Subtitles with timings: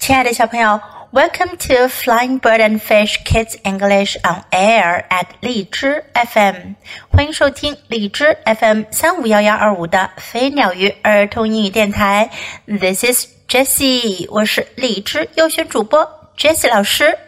[0.00, 0.80] 亲爱的小朋友，
[1.12, 6.74] Welcome to Flying Bird and Fish Kids English on Air at 荔枝 FM，
[7.10, 12.30] 欢迎收听荔枝 FM 三五幺幺二五的飞鸟鱼儿童英语电台。
[12.66, 17.18] This is Jessie，我是荔枝优选主播 Jessie 老师。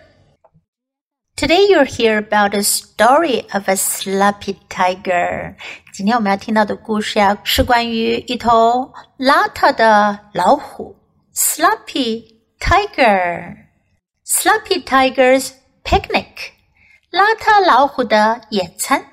[1.37, 5.55] Today you'll hear about a story of a sloppy tiger。
[5.93, 10.97] 今天我们要听到的故事呀，是关于一头邋遢的老虎。
[11.35, 12.32] Sloppy
[12.63, 13.57] tiger,
[14.25, 15.53] sloppy tiger's
[15.85, 16.53] picnic，
[17.11, 19.05] 邋遢老虎的野餐。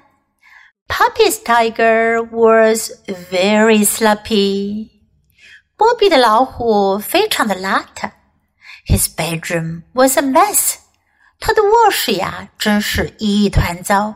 [0.88, 4.92] Puppy's tiger was very sloppy。
[5.76, 8.12] 波比的老虎非常的邋遢。
[8.88, 10.76] His bedroom was a mess。
[11.40, 14.16] 他的卧室呀，真是一团糟。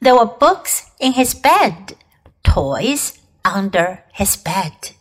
[0.00, 1.94] There were books in his bed,
[2.42, 4.92] toys under his bed,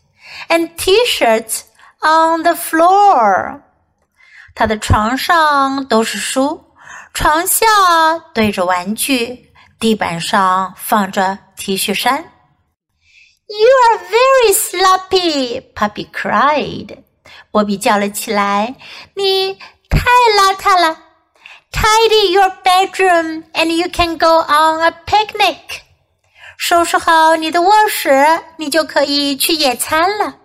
[0.47, 1.63] and T-shirts
[2.01, 3.61] on the floor。
[4.55, 6.63] 他的床上都是书，
[7.13, 7.65] 床下
[8.33, 12.23] 堆着玩具，地板上放着 T 恤衫。
[13.47, 17.03] You are very sloppy, Puppy cried.
[17.51, 19.55] 波比叫了起来：“你
[19.89, 19.99] 太
[20.39, 20.97] 邋遢了！
[21.71, 25.81] Tidy your bedroom, and you can go on a picnic.
[26.57, 30.35] 收拾好你的卧室，你就可以去野餐了。”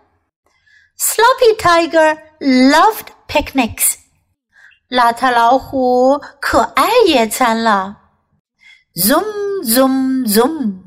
[1.02, 3.94] Sloppy Tiger loved picnics.
[4.88, 7.98] 邋遢老虎可爱野餐了。
[8.94, 10.82] Zoom, zoom, zoom.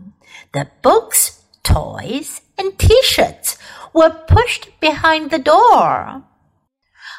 [0.51, 1.29] The books,
[1.63, 3.55] toys, and T-shirts
[3.93, 6.23] were pushed behind the door.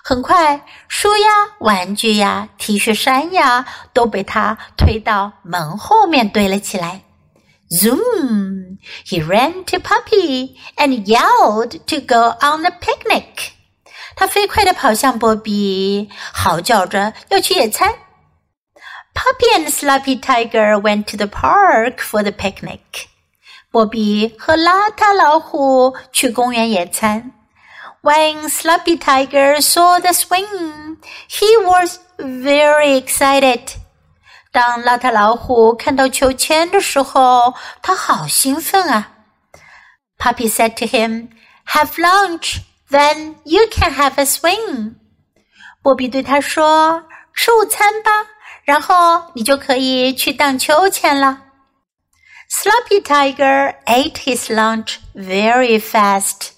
[0.04, 1.28] 很快，书呀、
[1.60, 7.02] 玩具呀、T 恤衫呀，都被他推到门后面堆了起来。
[7.70, 8.45] Zoom!
[9.04, 13.52] He ran to Puppy and yelled to go on the picnic.
[14.14, 17.94] 他飞快地跑向波比，嚎叫着要去野餐。
[19.14, 23.06] Puppy and Sloppy Tiger went to the park for the picnic.
[23.70, 27.32] 波比和邋遢老虎去公园野餐。
[28.02, 33.76] When Sloppy Tiger saw the swing, he was very excited.
[34.56, 39.12] 当邋遢老虎看到秋千的时候，他好兴奋啊！
[40.18, 41.30] Puppy said to him,
[41.66, 42.58] "Have lunch,
[42.90, 44.96] then you can have a swing."
[45.82, 48.10] 波比对他说：“吃午餐吧，
[48.64, 51.42] 然后你就可以去荡秋千了。”
[52.52, 56.50] Sloppy Tiger ate his lunch very fast.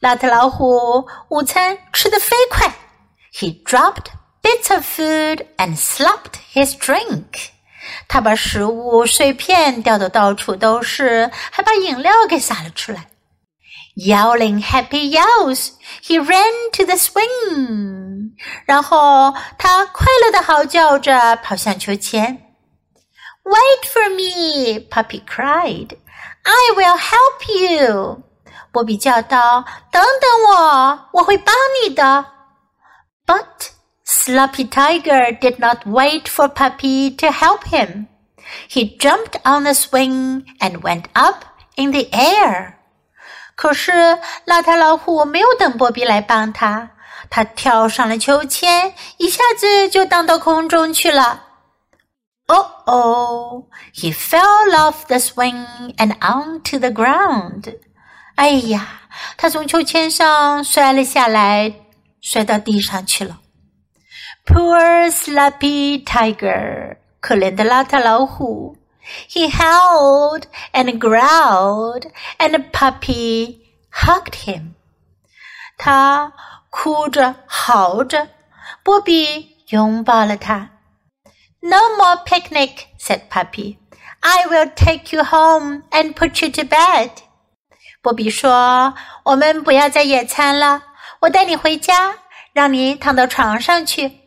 [0.00, 2.74] 邋遢老虎午餐吃得飞快。
[3.32, 4.06] He dropped
[4.52, 7.50] bits of food and slopped his drink.
[8.06, 13.08] 他把食物碎片掉得到处都是，还把饮料给洒了出来。
[13.96, 15.70] Yelling happy yells,
[16.04, 18.30] he ran to the swing.
[18.64, 22.44] 然后他快乐的嚎叫着跑向秋千。
[23.44, 25.96] Wait for me, Puppy cried.
[26.42, 28.22] I will help you.
[28.70, 32.26] 波比叫道：“等等我，我会帮你的。”
[33.26, 33.70] But
[34.04, 38.06] Sloppy Tiger did not wait for Puppy to help him.
[38.68, 41.44] He jumped on the swing and went up
[41.76, 42.74] in the air.
[43.54, 43.92] 可是
[44.46, 46.90] 邋遢老虎没有等波比来帮他，
[47.28, 51.44] 他跳上了秋千，一下子就荡到空中去了。
[52.46, 53.64] Oh oh!
[53.94, 57.74] He fell off the swing and onto the ground.
[58.36, 59.02] 哎呀，
[59.36, 61.74] 他从秋千上摔了下来，
[62.22, 63.40] 摔到地上去了。
[64.45, 66.97] Poor sloppy tiger,
[69.27, 74.75] He howled and growled, and the puppy hugged him.
[75.77, 76.33] 他
[76.69, 78.27] 哭着嚎着，
[78.83, 80.69] 波比拥抱了他。
[81.61, 83.77] No more picnic, said Puppy.
[84.19, 87.09] I will take you home and put you to bed.
[88.01, 88.93] 波比说
[89.23, 90.83] ：“我们不要再野餐了，
[91.21, 92.15] 我带你回家，
[92.51, 94.19] 让你躺到床上去。”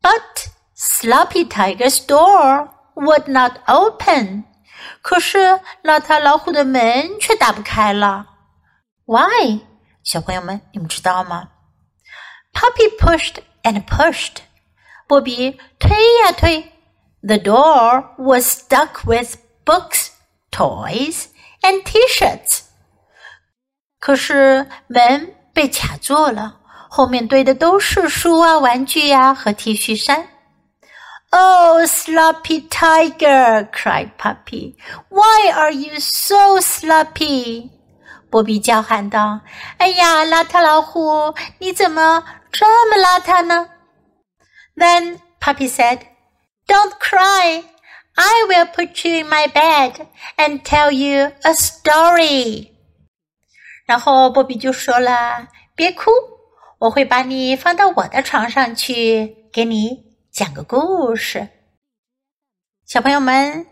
[0.00, 4.44] But Sloppy Tiger's door would not open.
[5.02, 8.26] 可是邋遢老虎的门却打不开了。
[9.04, 9.60] Why？
[10.02, 11.50] 小朋友们，你们知道吗？
[12.52, 14.38] Puppy pushed and pushed.
[15.06, 15.90] 波比推
[16.24, 16.72] 呀推。
[17.22, 20.10] The door was stuck with books,
[20.50, 21.26] toys,
[21.60, 22.62] and T-shirts.
[23.98, 26.59] 可是门被卡住了。
[26.90, 30.28] 后面堆的都是书啊、玩具呀、啊、和 T 恤衫。
[31.30, 33.68] Oh, sloppy tiger!
[33.70, 34.76] cried Puppy.
[35.08, 37.70] Why are you so sloppy?
[38.30, 39.40] 波比叫喊道：“
[39.78, 43.68] 哎呀，邋遢老虎，你怎么这么邋遢呢？”
[44.76, 46.00] Then Puppy said,
[46.66, 47.64] "Don't cry.
[48.14, 50.06] I will put you in my bed
[50.36, 52.70] and tell you a story."
[53.86, 56.10] 然后波比就说了：“别哭，
[56.81, 61.47] 我会把你放到我的床上去，给你讲个故事。”
[62.87, 63.67] 小朋友们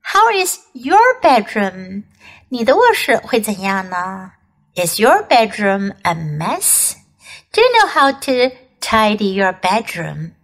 [0.00, 2.04] ，How is your bedroom？
[2.50, 4.30] 你的卧室会怎样呢
[4.76, 6.92] ？Is your bedroom a mess?
[7.50, 10.34] Do you know how to tidy your bedroom?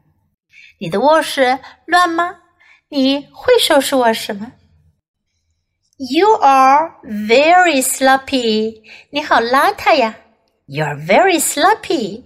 [0.81, 2.35] 你的卧室乱吗？
[2.88, 4.53] 你会收拾卧室吗
[5.99, 8.82] ？You are very sloppy.
[9.11, 10.17] 你好邋遢呀。
[10.68, 12.24] You're very sloppy.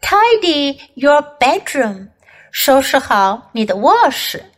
[0.00, 2.10] Tidy your bedroom.
[2.50, 4.52] 收拾好你的卧室。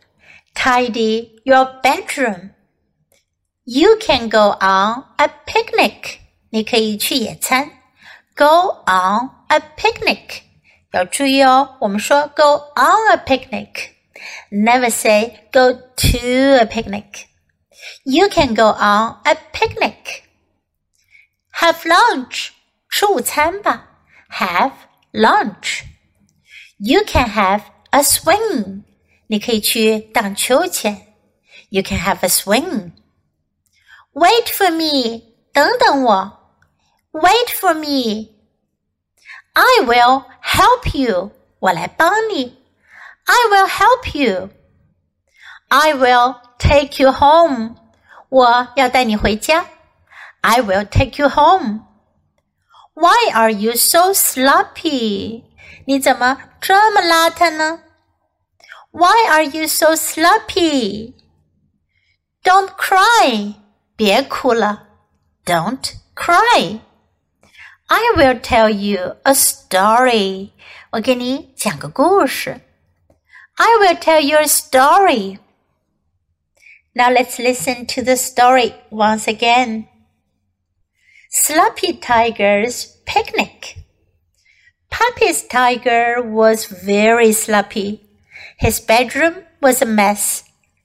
[0.53, 2.51] Tidy your bedroom.
[3.63, 6.19] You can go on a picnic.
[6.49, 7.71] 你可以去野餐。
[8.35, 10.41] Go on a picnic.
[10.91, 16.17] 要注意哦，我们说 go on a picnic。Never say go to
[16.59, 17.25] a picnic.
[18.03, 20.23] You can go on a picnic.
[21.53, 22.49] Have lunch.
[22.95, 23.87] 吃午餐吧。
[24.29, 24.73] Have
[25.11, 25.83] lunch.
[26.77, 27.61] You can have
[27.91, 28.83] a swing.
[29.27, 31.13] 你可以去荡秋千。
[31.69, 32.91] You can have a swing.
[34.13, 35.21] Wait for me.
[35.53, 36.57] 等等我。
[37.11, 38.29] Wait for me.
[39.53, 41.31] I will help you.
[41.59, 42.57] 我来帮你。
[43.25, 44.49] I will help you.
[45.67, 47.75] I will take you home.
[48.29, 49.65] 我要带你回家。
[50.41, 51.84] I will take you home.
[52.95, 55.43] Why are you so sloppy?
[55.85, 57.81] 你怎么这么邋遢呢？
[58.91, 61.13] Why are you so sloppy?
[62.43, 63.55] Don't cry.
[63.95, 64.87] 别哭了。
[65.45, 66.81] Don't cry.
[67.87, 70.51] I will tell you a story.
[70.91, 72.61] 我给你讲个故事。
[73.55, 75.39] I will tell you a story.
[76.93, 79.85] Now let's listen to the story once again.
[81.28, 83.78] Sloppy Tiger's Picnic.
[84.90, 88.08] Puppy's tiger was very sloppy.
[88.58, 90.44] His bedroom was a mess.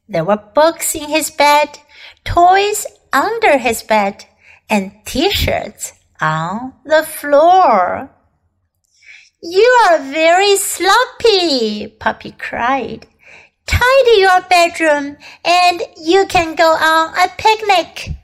[0.09, 1.77] There were books in his bed,
[2.25, 4.25] toys under his bed,
[4.67, 8.09] and t-shirts on the floor.
[9.43, 13.05] You are very sloppy, Puppy cried.
[13.67, 18.20] Tidy your bedroom and you can go on a picnic.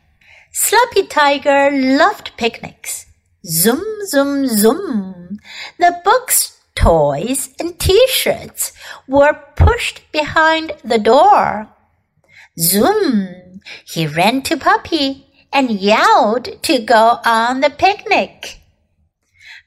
[0.68, 3.06] Sloppy Tiger loved picnics.
[3.46, 5.40] Zoom, zoom, zoom.
[5.80, 8.74] The books, toys, and t-shirts
[9.08, 11.70] were pushed behind the door.
[12.60, 13.62] Zoom!
[13.86, 18.60] He ran to Puppy and yelled to go on the picnic.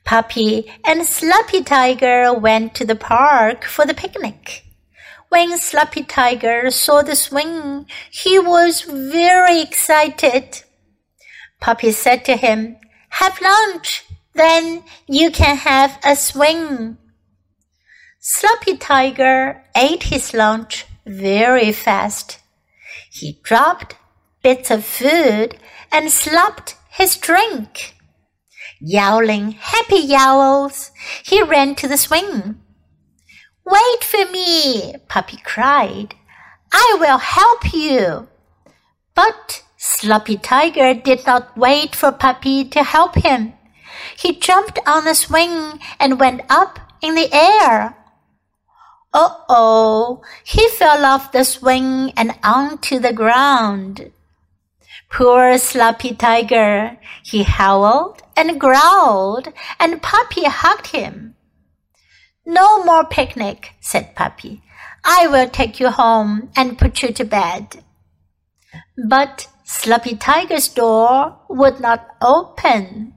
[0.05, 4.65] Puppy and Sloppy Tiger went to the park for the picnic.
[5.31, 10.65] When Sloppy Tiger saw the swing, he was very excited.
[11.61, 12.77] Puppy said to him,
[13.11, 14.05] Have lunch,
[14.35, 16.97] then you can have a swing.
[18.19, 22.39] Sloppy Tiger ate his lunch very fast.
[23.11, 23.97] He dropped
[24.43, 25.59] bits of food
[25.93, 27.95] and slopped his drink.
[28.81, 30.91] Yowling happy yowls,
[31.25, 32.61] he ran to the swing.
[33.65, 36.15] Wait for me, Puppy cried.
[36.73, 38.29] I will help you.
[39.15, 43.55] But Sloppy Tiger did not wait for Puppy to help him.
[44.15, 47.97] He jumped on the swing and went up in the air.
[49.15, 54.13] Oh oh, he fell off the swing and onto the ground.
[55.09, 61.37] Poor Sloppy Tiger, he howled and growled, and Puppy hugged him.
[62.45, 64.63] No more picnic, said Puppy.
[65.07, 67.83] I will take you home and put you to bed.
[69.09, 73.15] But Sloppy Tiger's door would not open.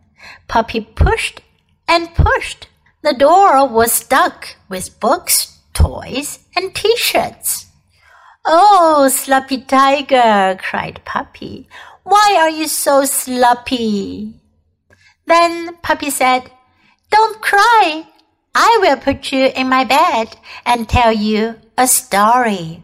[0.47, 1.41] Puppy pushed
[1.87, 2.67] and pushed.
[3.01, 7.65] The door was stuck with books, toys, and t-shirts.
[8.45, 11.67] Oh, Sloppy Tiger, cried Puppy.
[12.03, 14.39] Why are you so sloppy?
[15.25, 16.51] Then Puppy said,
[17.09, 18.07] Don't cry.
[18.53, 22.83] I will put you in my bed and tell you a story.